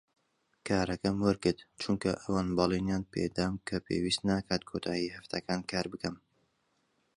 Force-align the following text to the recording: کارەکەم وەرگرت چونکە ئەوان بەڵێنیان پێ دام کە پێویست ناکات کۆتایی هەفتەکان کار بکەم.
کارەکەم 0.67 1.17
وەرگرت 1.25 1.59
چونکە 1.81 2.11
ئەوان 2.21 2.47
بەڵێنیان 2.57 3.03
پێ 3.11 3.23
دام 3.37 3.55
کە 3.67 3.75
پێویست 3.85 4.21
ناکات 4.29 4.61
کۆتایی 4.69 5.13
هەفتەکان 5.15 5.61
کار 5.71 5.85
بکەم. 5.93 6.15